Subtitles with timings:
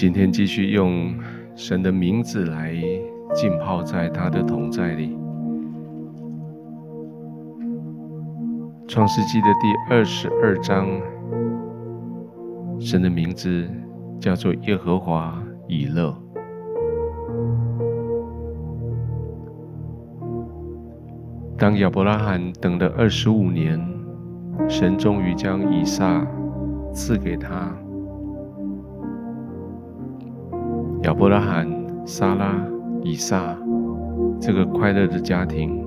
[0.00, 1.12] 今天继续用
[1.56, 2.72] 神的名字来
[3.34, 5.18] 浸泡在他的同在里。
[8.86, 10.86] 创世纪的第二十二章，
[12.78, 13.68] 神的名字
[14.20, 16.16] 叫做耶和华以勒。
[21.58, 23.84] 当亚伯拉罕等了二十五年，
[24.68, 26.24] 神终于将以撒
[26.94, 27.76] 赐给他。
[31.08, 31.66] 亚伯拉罕、
[32.04, 32.54] 撒拉、
[33.02, 33.56] 以撒
[34.38, 35.82] 这个快乐的家庭，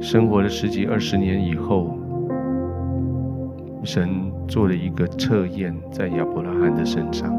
[0.00, 1.96] 生活了十几二十年以后，
[3.84, 4.10] 神
[4.48, 7.32] 做了一个测验，在亚伯拉罕的身上。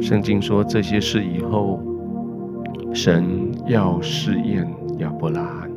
[0.00, 1.80] 圣经说这些事以后，
[2.92, 4.64] 神要试验
[4.98, 5.68] 亚伯拉罕，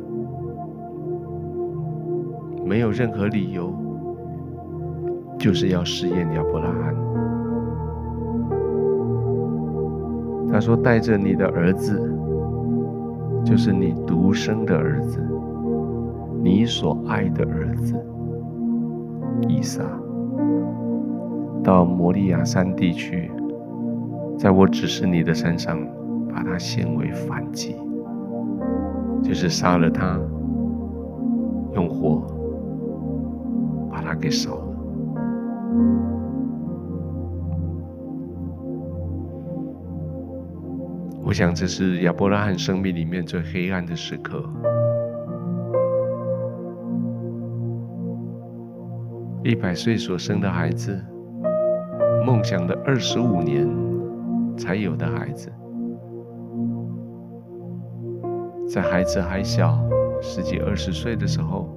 [2.64, 3.74] 没有任何理由，
[5.38, 6.94] 就是要试验亚伯拉罕。
[10.50, 12.00] 他说：“带着你的儿子，
[13.44, 15.22] 就是你独生的儿子，
[16.42, 17.94] 你所爱的儿子，
[19.46, 19.84] 以撒，
[21.62, 23.30] 到摩利亚山地去。”
[24.38, 25.78] 在我指示你的山上，
[26.32, 27.74] 把他献为燔祭，
[29.20, 30.16] 就是杀了他，
[31.74, 32.22] 用火
[33.90, 34.67] 把他给烧了。
[41.24, 44.42] 我想这是亚伯拉罕生命里面最黑暗的时刻。
[49.44, 50.98] 一百岁所生的孩子，
[52.26, 53.68] 梦想的二十五年。
[54.58, 55.52] 才有的孩子，
[58.68, 59.78] 在孩子还小，
[60.20, 61.68] 十几二十岁的时候，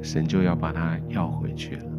[0.00, 1.95] 神就要把他要回去了。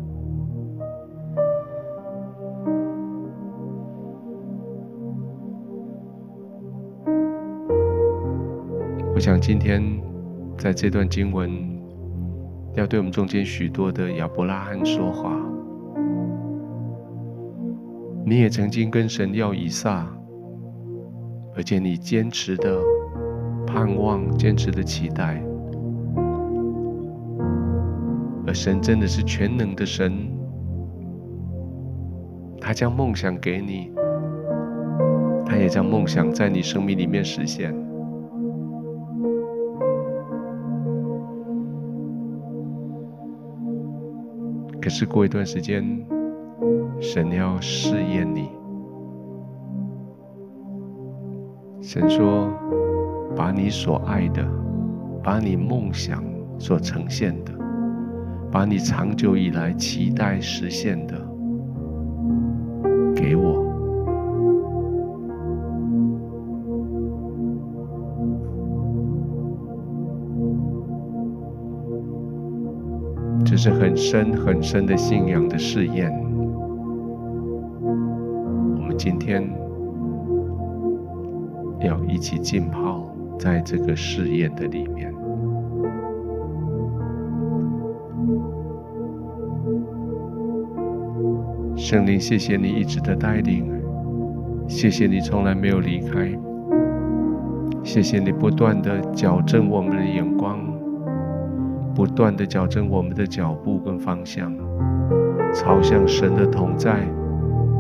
[9.18, 9.82] 我想今天
[10.60, 11.50] 在这段经文，
[12.76, 15.36] 要对我们中间许多的亚伯拉罕说话。
[18.24, 20.08] 你也曾经跟神要以撒，
[21.56, 22.80] 而且你坚持的
[23.66, 25.44] 盼望，坚持的期待，
[28.46, 30.14] 而神真的是全能的神，
[32.62, 33.92] 他将梦想给你，
[35.44, 37.87] 他也将梦想在你生命里面实现。
[44.88, 45.84] 可是过一段时间。
[47.02, 48.50] 神要试验你。
[51.82, 52.50] 神说
[53.36, 54.48] ：“把你所爱的，
[55.22, 56.24] 把你梦想
[56.58, 57.52] 所呈现的，
[58.50, 61.17] 把你长久以来期待实现的，
[73.68, 76.10] 是很深很深的信仰的试验。
[77.82, 79.44] 我们今天
[81.82, 85.14] 要一起浸泡在这个试验的里面。
[91.76, 93.70] 圣灵，谢谢你一直的带领，
[94.66, 96.32] 谢谢你从来没有离开，
[97.84, 100.58] 谢谢你不断的矫正我们的眼光，
[101.98, 104.54] 不断的矫正我们的脚步跟方向，
[105.52, 107.00] 朝向神的同在。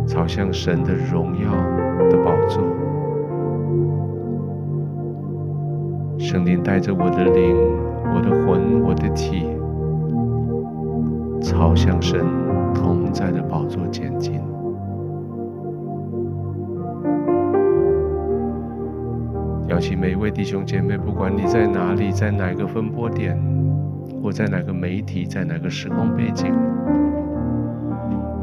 [0.07, 1.51] 朝向神的荣耀
[2.09, 2.63] 的宝座，
[6.17, 7.55] 圣灵带着我的灵、
[8.15, 9.45] 我的魂、我的体，
[11.41, 12.25] 朝向神
[12.73, 14.41] 同在的宝座前进。
[19.67, 23.37] 邀请每一位弟兄姐妹，不管你在哪里，在哪个分播点，
[24.27, 26.53] 或在哪个媒体，在哪个时空背景，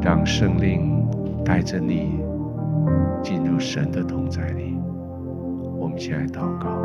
[0.01, 1.05] 让圣灵。
[1.45, 2.19] 带着你
[3.21, 4.75] 进入神的同在里，
[5.77, 6.81] 我们一起来祷告。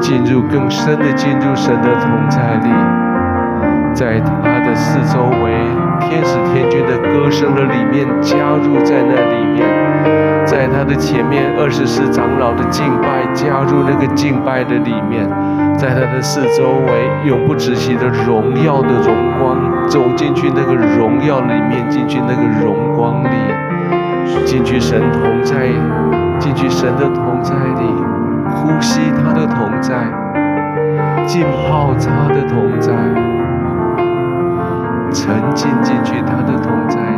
[0.00, 2.70] 进入更深的进入神的同在里，
[3.94, 5.52] 在他的四周围，
[6.00, 9.66] 天使天军的歌声的里面加入在那里面，
[10.46, 15.28] 在他的前面二十四长老的敬拜加入那个敬拜的里面，
[15.76, 19.56] 在他的四周围永不止息的荣耀的荣光，
[19.86, 23.36] 走进去那个荣耀里面，进去那个荣光里，
[24.44, 25.68] 进去神同在。
[26.40, 27.84] 进去神的同在里，
[28.54, 29.94] 呼吸他的同在，
[31.26, 32.92] 浸泡他的同在，
[35.12, 37.09] 沉浸进去他的同在。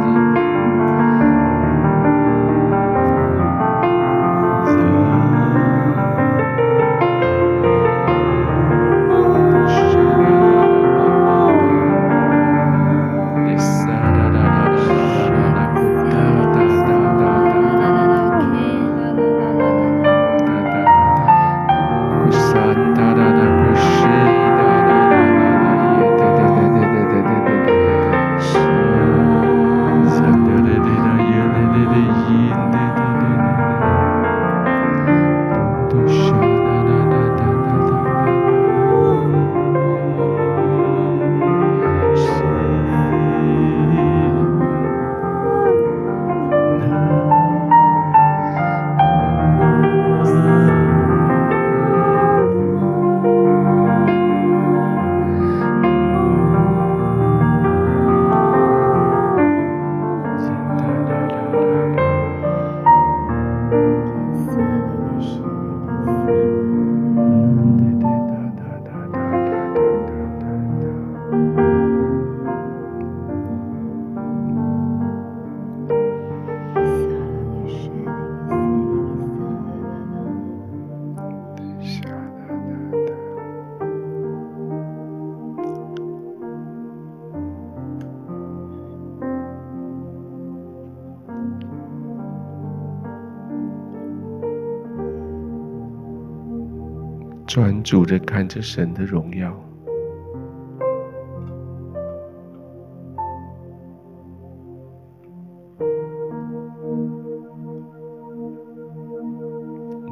[97.55, 99.55] 专注的看着神的荣耀，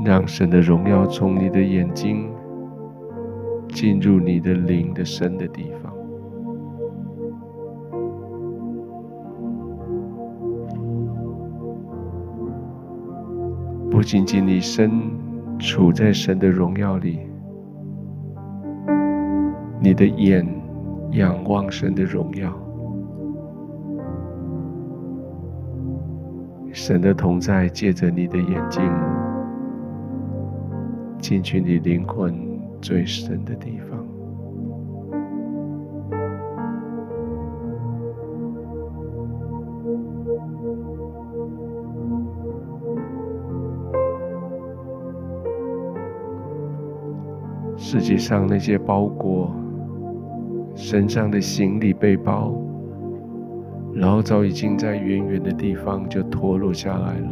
[0.04, 2.30] 让神的荣耀从你的眼睛
[3.70, 5.90] 进入你的灵的深的地方，
[13.90, 14.90] 不仅仅你身
[15.58, 17.29] 处在神的荣耀里。
[19.90, 20.46] 你的眼
[21.14, 22.48] 仰望神的荣耀，
[26.72, 28.80] 神的同在借着你的眼睛
[31.18, 32.32] 进去你灵魂
[32.80, 33.98] 最深的地方。
[47.76, 49.50] 世界上那些包裹。
[50.82, 52.52] 身上的行李背包，
[53.94, 57.28] 然后早已经在远远的地方就脱落下来了。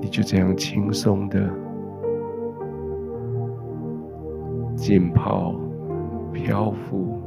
[0.00, 1.38] 你就这样轻松的
[4.74, 5.54] 浸泡、
[6.32, 7.21] 漂浮。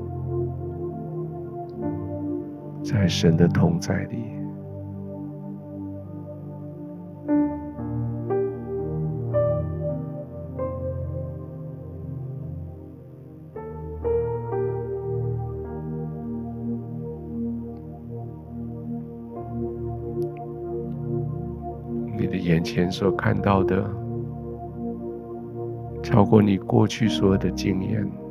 [2.86, 4.18] 在神的同在里，
[22.16, 23.84] 你的眼前所看到的，
[26.04, 28.25] 超过你过去所有的经验。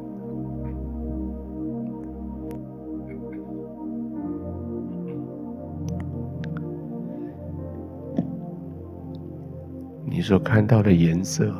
[10.26, 11.52] 所看到的颜色、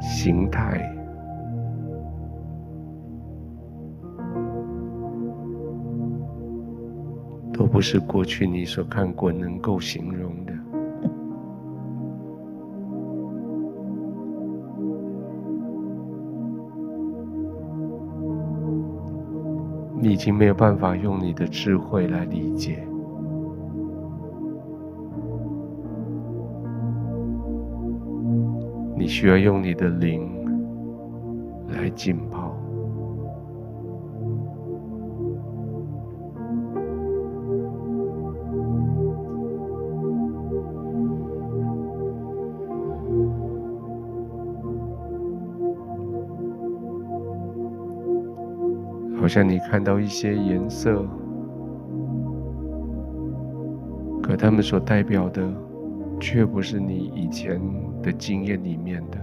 [0.00, 0.80] 形态，
[7.52, 10.52] 都不是过去你所看过能够形容的。
[20.00, 22.86] 你已经没有办法用你的智慧来理解。
[29.08, 30.30] 需要用你的灵
[31.68, 32.54] 来浸泡，
[49.18, 51.02] 好像你看到一些颜色，
[54.22, 55.50] 可它们所代表的，
[56.20, 57.60] 却不是你以前
[58.02, 59.18] 的经验里面的。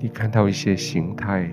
[0.00, 1.50] 你看到一些形态，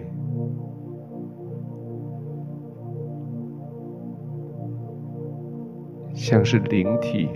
[6.14, 7.28] 像是灵体，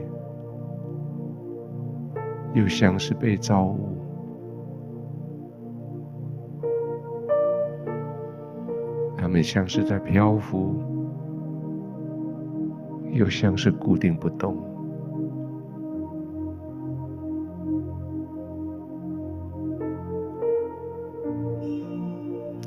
[2.53, 3.98] 又像是被造物。
[9.41, 10.75] 像是在漂浮，
[13.11, 14.55] 又像是固定不动。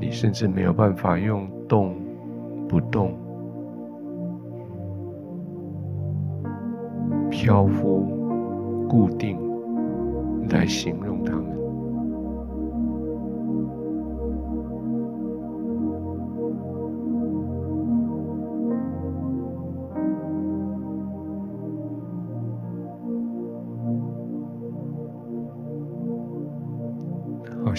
[0.00, 1.94] 你甚至没有办法用动
[2.68, 3.12] 不动、
[7.30, 9.38] 漂浮、固定
[10.50, 11.61] 来形容它们。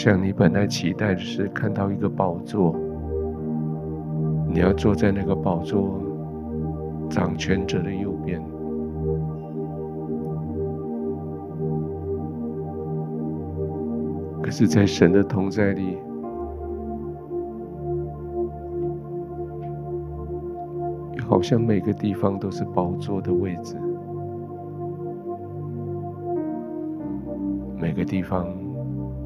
[0.04, 2.76] 像你本来期待的是看到一个宝座，
[4.50, 5.98] 你要坐在那个宝座
[7.10, 8.44] 掌权者的右边。
[14.42, 15.98] 可是，在神的同在里，
[21.26, 23.78] 好像每个地方都是宝座的位置，
[27.80, 28.46] 每个地方。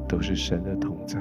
[0.08, 1.18] 都是神的同在，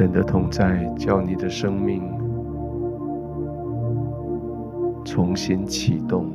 [0.00, 2.02] 神的同在，叫你的生命
[5.04, 6.32] 重新启动。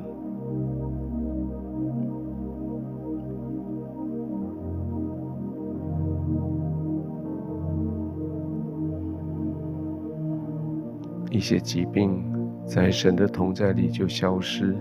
[11.32, 12.24] 一些疾病
[12.68, 14.76] 在神的同在里就消失，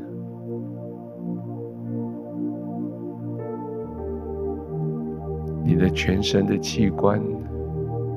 [5.64, 7.18] 你的全身的器官。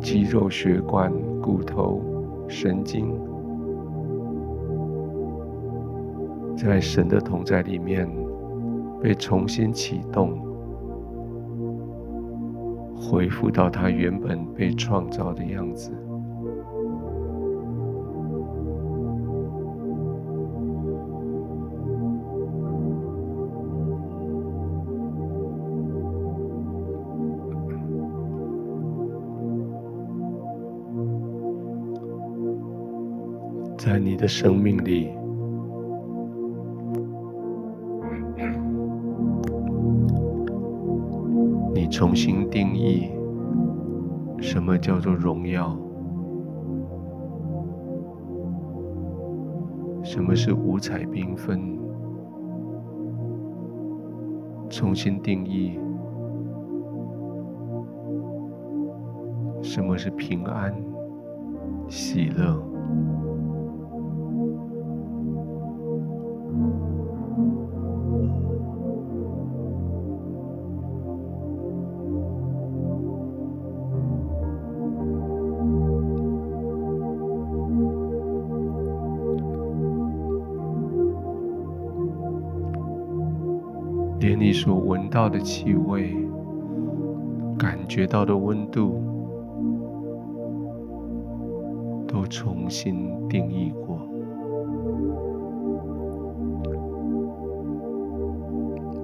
[0.01, 1.11] 肌肉、血管、
[1.41, 2.01] 骨头、
[2.47, 3.13] 神经，
[6.55, 8.09] 在神的同在里面
[9.01, 10.39] 被重新启动，
[12.95, 15.91] 恢复到它原本被创造的样子。
[33.87, 35.13] 在你的生命里，
[41.73, 43.09] 你重新定义
[44.41, 45.73] 什么叫做荣耀，
[50.03, 51.79] 什么是五彩缤纷，
[54.69, 55.79] 重新定义
[59.61, 60.75] 什么是平安、
[61.87, 62.66] 喜乐。
[85.17, 86.15] 到的气味、
[87.57, 89.01] 感觉到的温度，
[92.07, 93.97] 都重新定义过。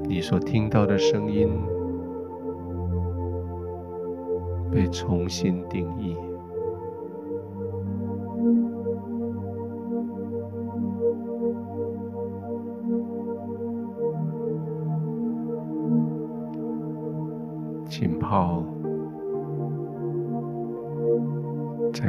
[0.07, 1.49] 你所听到的声音，
[4.71, 6.15] 被重新定义。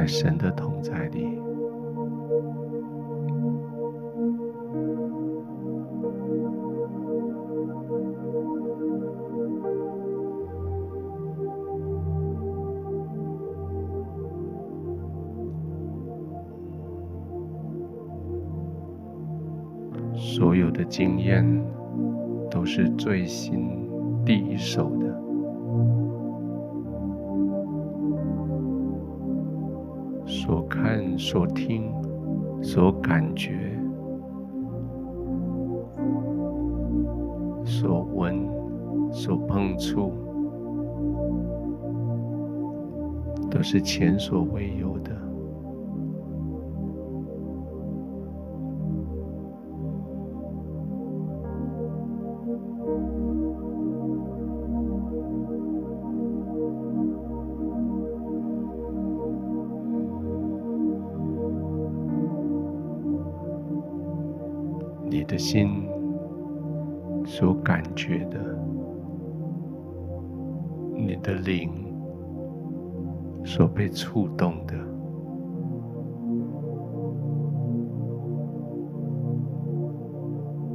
[0.07, 1.39] 神的同在里。
[20.15, 21.45] 所有的经验
[22.49, 23.89] 都是最新、
[24.25, 25.04] 第一手的。
[31.27, 31.91] 所听、
[32.61, 33.75] 所感觉、
[37.65, 38.47] 所闻、
[39.11, 40.13] 所碰触，
[43.49, 45.14] 都是前所未有的。
[65.35, 65.85] 的心
[67.25, 68.39] 所感觉的，
[70.95, 71.69] 你的灵
[73.43, 74.73] 所被触动的，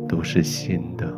[0.06, 1.10] 都是新的。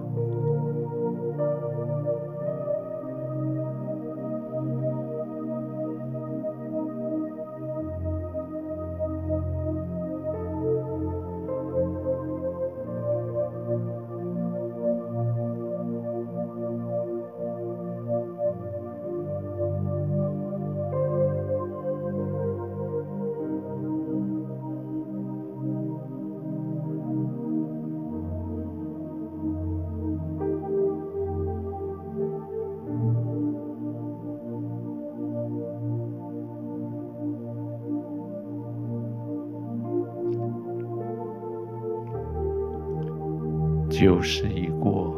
[44.02, 45.14] 旧事已过，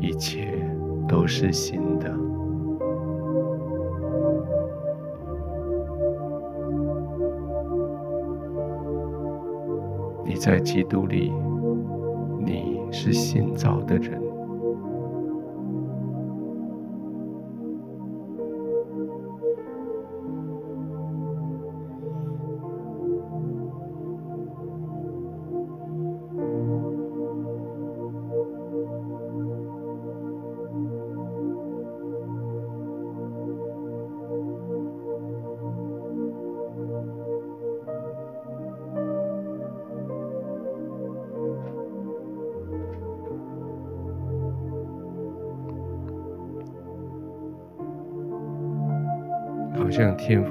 [0.00, 0.66] 一切
[1.06, 2.10] 都是新的。
[10.24, 11.30] 你在基督里，
[12.42, 14.23] 你是新造的人。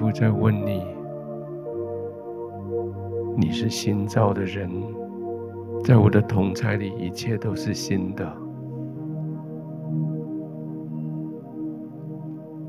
[0.03, 0.83] 像天父在问你：
[3.37, 4.69] 你是新造的人，
[5.83, 8.29] 在我的同在里，一切都是新的。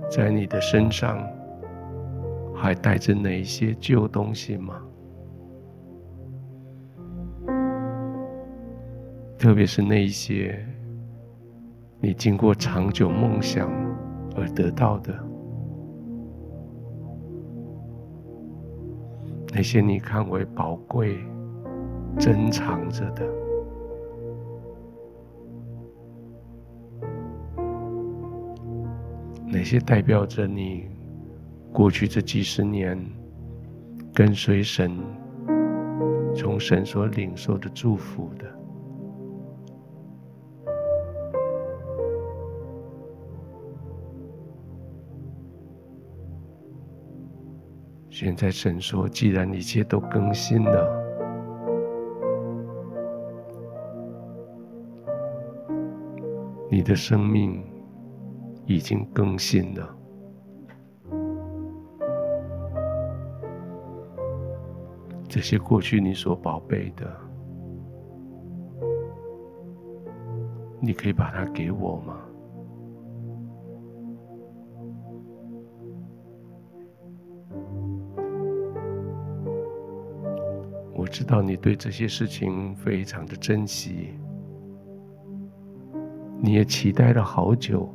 [0.08, 1.18] 在你的身上
[2.54, 4.80] 还带着哪一些旧东西吗？
[9.36, 10.64] 特别是那一些
[12.00, 13.68] 你经过长久梦想
[14.36, 15.12] 而得到的。
[19.56, 21.16] 那些你看为宝贵、
[22.18, 23.24] 珍藏着的，
[29.46, 30.88] 那些代表着你
[31.72, 32.98] 过去这几十年
[34.12, 34.98] 跟随神、
[36.34, 38.63] 从神所领受的祝福的。
[48.16, 51.04] 现在神说：“既然一切都更新了，
[56.70, 57.60] 你的生命
[58.66, 59.96] 已经更新了。
[65.28, 67.12] 这些过去你所宝贝的，
[70.80, 72.20] 你可以把它给我吗？”
[81.14, 84.18] 知道你对这些事情非常的珍惜，
[86.42, 87.88] 你也期待了好久，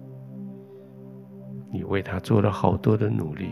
[1.69, 3.49] 你为他做了好多的努力。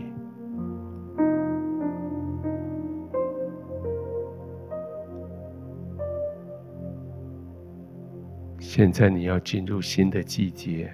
[8.58, 10.90] 现在你要进入新的季节，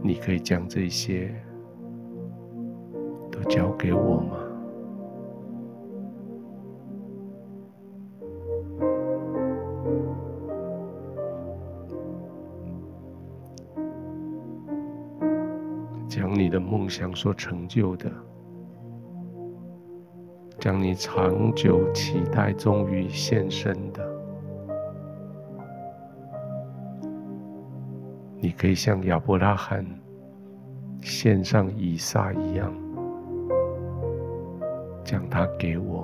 [0.00, 1.34] 你可以将这些
[3.28, 4.36] 都交给我吗？
[16.82, 18.10] 梦想所成就的，
[20.58, 24.04] 将你长久期待终于现身的，
[28.36, 29.86] 你可以像亚伯拉罕
[31.00, 32.74] 献上以撒一样，
[35.04, 36.01] 将它给我。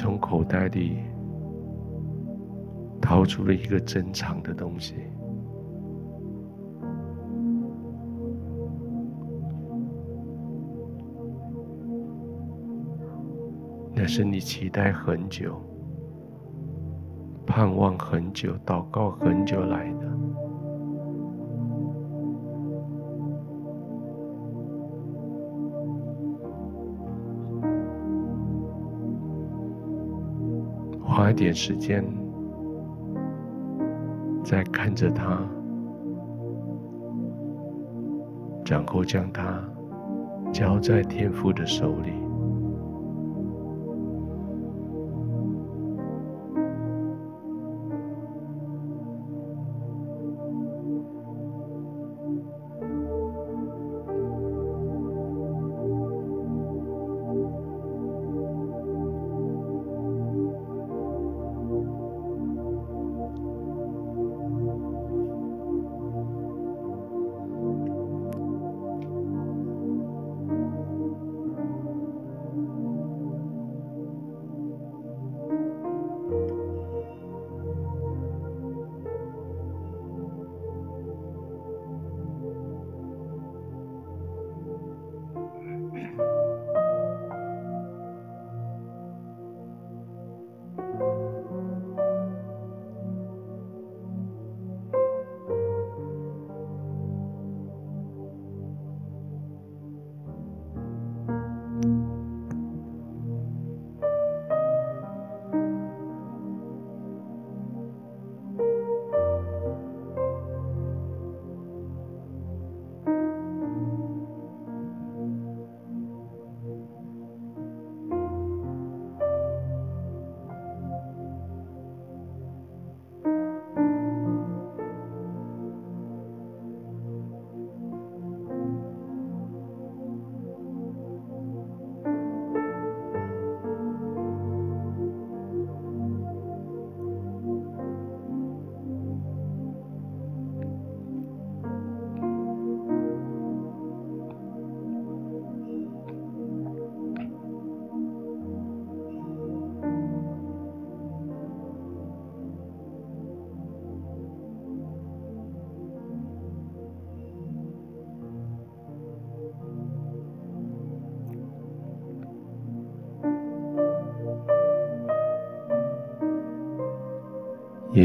[0.00, 0.98] 从口袋里
[3.00, 4.94] 掏出了一个珍藏的东西，
[13.92, 15.60] 那是你期待很久、
[17.44, 20.27] 盼望很久、祷告很久来的。
[31.28, 32.02] 花点时间，
[34.42, 35.38] 在看着它，
[38.64, 39.62] 然后将它
[40.50, 42.12] 交在天父的手里。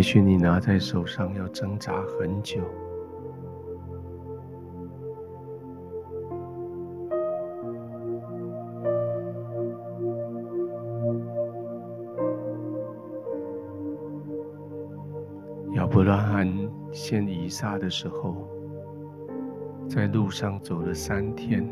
[0.03, 2.59] 也许你拿在手上要挣扎很久，
[15.75, 16.53] 亚伯拉罕
[16.91, 18.35] 献以撒的时候，
[19.87, 21.65] 在路上走了三天。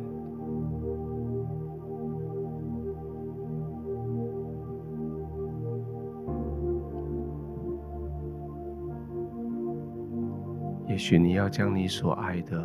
[11.02, 12.64] 也许你要将你所爱的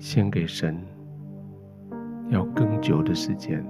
[0.00, 0.84] 献给神，
[2.30, 3.64] 要更久的时间。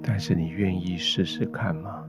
[0.00, 2.03] 但是你愿意试试看吗？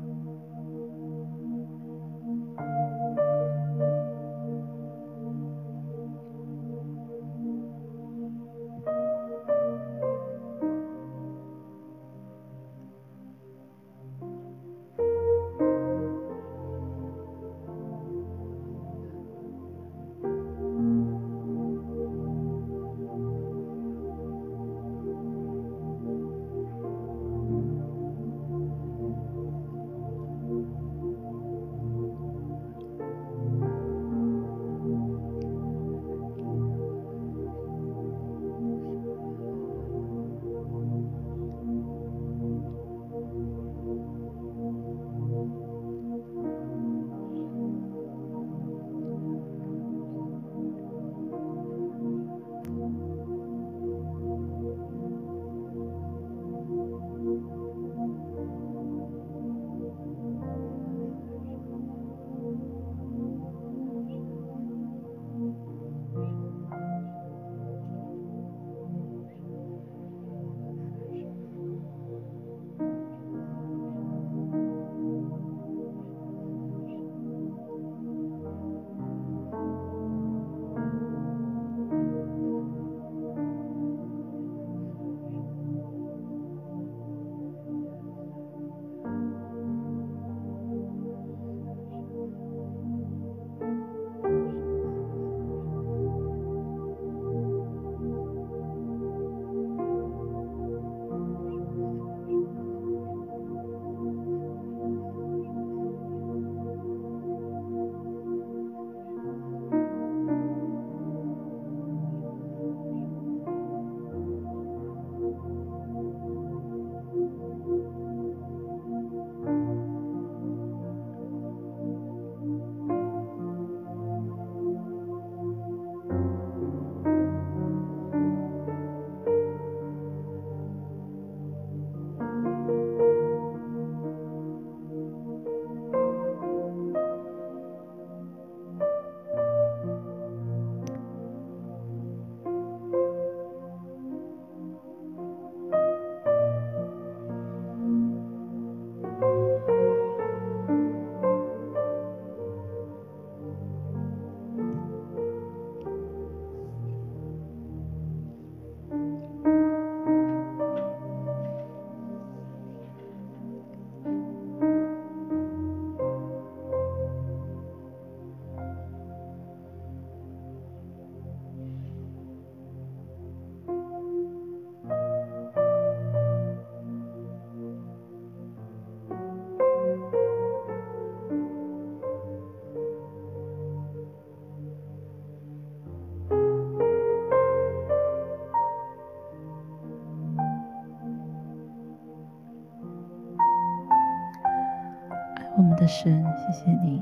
[195.88, 197.02] 神，谢谢你。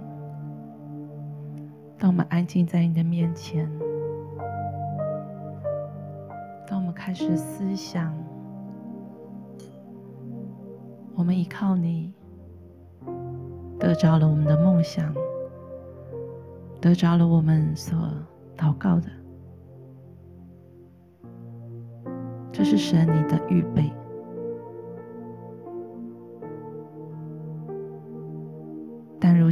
[1.97, 3.69] 当我们安静在你的面前，
[6.67, 8.13] 当我们开始思想，
[11.15, 12.13] 我们依靠你，
[13.79, 15.13] 得着了我们的梦想，
[16.81, 17.97] 得着了我们所
[18.57, 19.09] 祷告的，
[22.51, 23.91] 这是神你的预备。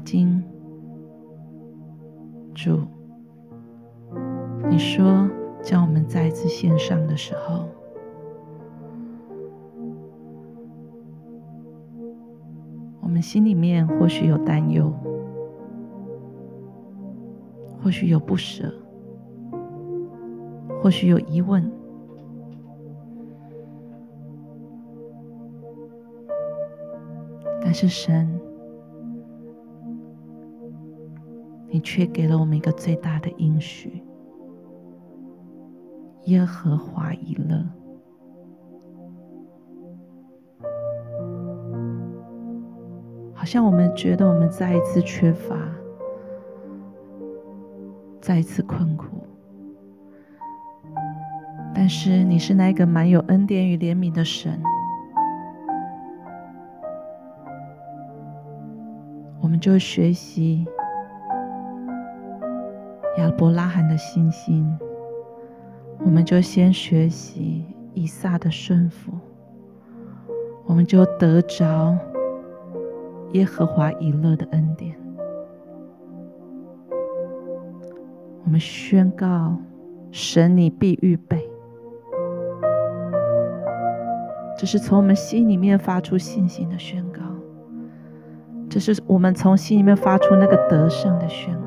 [0.03, 0.43] 今
[2.53, 2.79] 主，
[4.69, 5.29] 你说
[5.63, 7.69] 叫我们再一次献上的时候，
[13.01, 14.91] 我们心里面或许有担忧，
[17.81, 18.73] 或许有不舍，
[20.81, 21.71] 或许有疑问，
[27.61, 28.39] 但是神。
[31.73, 34.03] 你却给了我们一个最大的应许：
[36.25, 37.65] 耶和华以勒。
[43.34, 45.55] 好像我们觉得我们再一次缺乏，
[48.19, 49.25] 再一次困苦，
[51.73, 54.62] 但是你是那个满有恩典与怜悯的神，
[59.41, 60.67] 我们就学习。
[63.21, 64.67] 亚伯拉罕的信心，
[65.99, 69.13] 我们就先学习以撒的顺服。
[70.65, 71.95] 我们就得着
[73.34, 74.95] 耶和华以勒的恩典。
[78.43, 79.55] 我们宣告，
[80.12, 81.47] 神你必预备。
[84.57, 87.21] 这是从我们心里面发出信心的宣告，
[88.67, 91.61] 这是我们从心里面发出那个得胜的宣。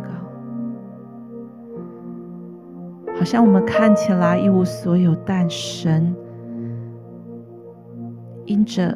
[3.25, 6.15] 好像我们看起来一无所有，但神
[8.45, 8.95] 因着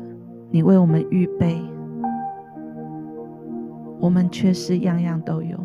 [0.51, 1.59] 你为我们预备，
[3.99, 5.57] 我们却是样样都有。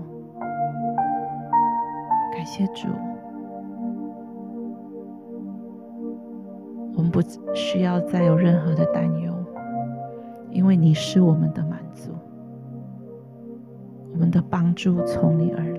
[2.32, 2.88] 感谢主。
[6.96, 7.20] 我们不
[7.54, 9.34] 需要再有任何的担忧，
[10.52, 12.12] 因为你是我们的满足，
[14.14, 15.73] 我们的帮助从你而来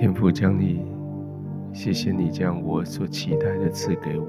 [0.00, 0.82] 天父将你，
[1.74, 4.26] 谢谢你将我所期待的赐给我，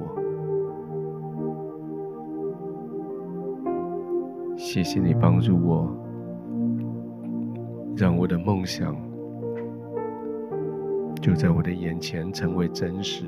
[4.57, 5.87] 谢谢你帮助我，
[7.95, 8.93] 让我的梦想
[11.21, 13.23] 就在我的眼前成为真实。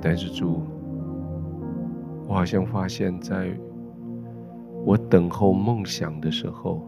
[0.00, 0.62] 但是主，
[2.28, 3.50] 我好像发现，在
[5.12, 6.80] 等候梦想的时候，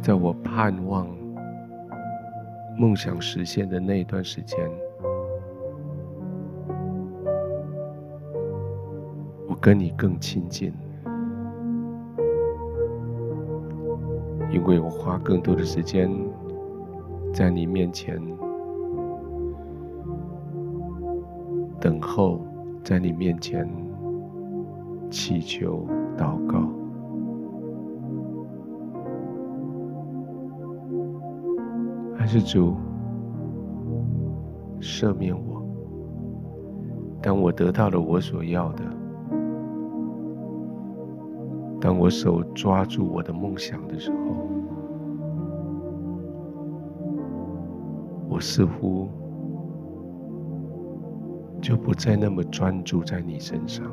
[0.00, 1.06] 在我盼望
[2.78, 4.58] 梦想实现的那一段时间，
[9.46, 10.72] 我跟你更亲近，
[14.50, 16.10] 因为我花更多的时间
[17.34, 18.18] 在你面前
[21.78, 22.40] 等候，
[22.82, 23.68] 在你面前
[25.10, 25.86] 祈求。
[26.16, 26.68] 祷告，
[32.16, 32.74] 还是主
[34.80, 35.62] 赦免我。
[37.22, 38.84] 当我得到了我所要的，
[41.80, 44.16] 当我手抓住我的梦想的时候，
[48.28, 49.08] 我似乎
[51.60, 53.84] 就不再那么专注在你身上。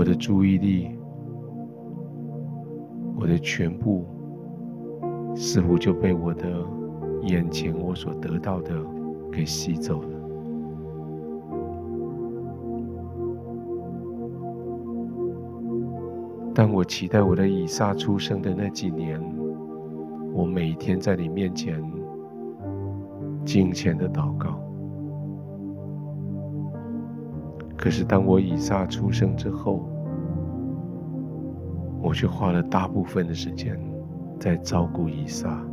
[0.00, 0.88] 我的注意力，
[3.18, 4.06] 我的全部，
[5.36, 6.48] 似乎就被我的
[7.24, 8.74] 眼前我所得到的
[9.30, 10.08] 给吸走了。
[16.54, 19.22] 当我期待我的以撒出生的那几年，
[20.32, 21.78] 我每天在你面前
[23.44, 24.58] 敬虔的祷告。
[27.76, 29.89] 可是，当我以撒出生之后，
[32.10, 33.80] 我却花了大部分的时间
[34.36, 35.64] 在照顾以撒，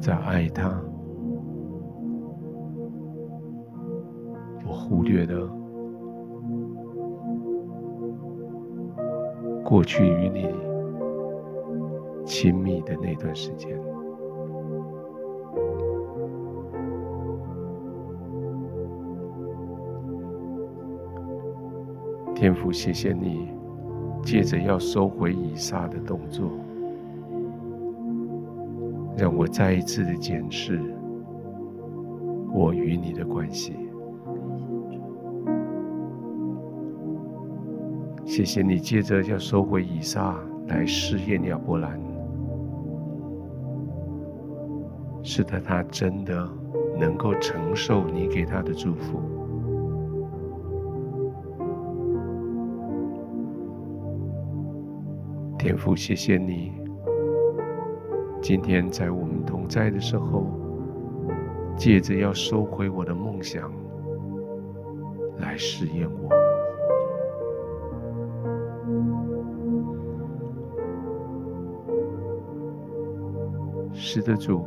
[0.00, 0.80] 在爱他。
[4.64, 5.50] 我忽略了
[9.64, 10.46] 过去与你
[12.24, 13.76] 亲密的那段时间。
[22.36, 23.52] 天父，谢谢你，
[24.22, 26.50] 借着要收回以撒的动作，
[29.16, 30.80] 让我再一次的检视
[32.52, 33.74] 我与你的关系。
[38.24, 42.00] 谢谢你，借着要收回以撒来试验亚伯兰，
[45.22, 46.48] 使得他真的
[46.98, 49.39] 能够承受你给他的祝福。
[55.70, 56.72] 天父，谢谢你，
[58.42, 60.48] 今天在我们同在的时候，
[61.76, 63.72] 借着要收回我的梦想
[65.38, 66.28] 来试验我。
[73.94, 74.64] 是的，主，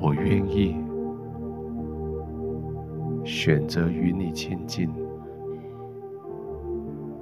[0.00, 0.74] 我愿意
[3.24, 4.92] 选择与你亲近，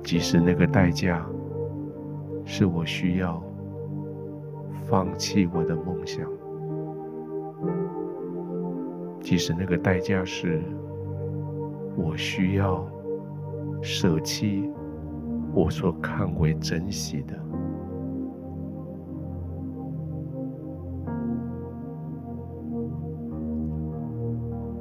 [0.09, 1.23] 即使那个代价
[2.43, 3.43] 是我需要
[4.87, 6.27] 放弃我的梦想，
[9.21, 10.63] 即使那个代价是
[11.95, 12.89] 我需要
[13.83, 14.73] 舍弃
[15.53, 17.39] 我所看为珍惜的。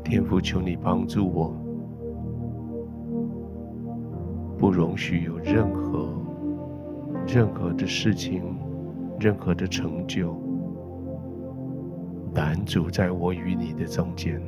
[0.06, 1.54] 天父，求你帮助我，
[4.58, 6.10] 不容许有任何、
[7.28, 8.41] 任何的事情、
[9.20, 10.36] 任何的成就
[12.34, 14.41] 拦阻在我与你的中间，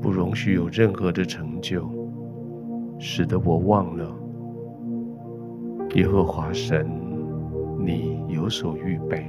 [0.00, 1.88] 不容许有任何的成就
[2.98, 4.14] 使得我忘了
[5.96, 6.88] 耶和华神，
[7.78, 9.26] 你有所预备。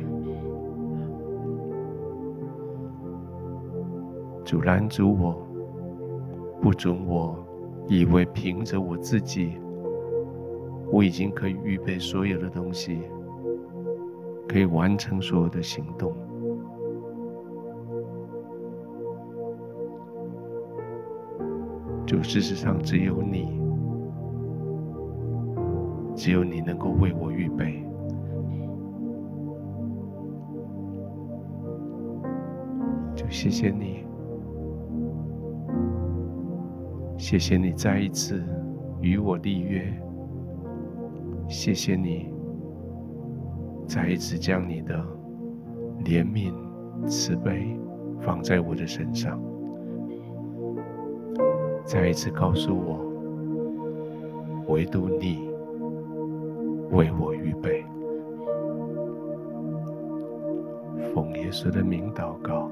[4.45, 5.36] 阻拦阻我，
[6.62, 7.36] 不准我
[7.88, 9.57] 以为凭着我自己，
[10.91, 12.99] 我已经可以预备所有的东西，
[14.47, 16.14] 可以完成所有的行动。
[22.05, 23.59] 就事实上，只有你，
[26.16, 27.84] 只有你能够为我预备。
[33.16, 34.11] 就谢谢你。
[37.32, 38.44] 谢谢你再一次
[39.00, 39.82] 与我立约，
[41.48, 42.30] 谢谢你
[43.88, 45.02] 再一次将你的
[46.04, 46.52] 怜悯、
[47.08, 47.74] 慈悲
[48.20, 49.42] 放在我的身上，
[51.86, 53.00] 再一次告诉我，
[54.68, 55.50] 唯独你
[56.92, 57.86] 为我预备。
[61.14, 62.70] 奉耶稣的名祷告。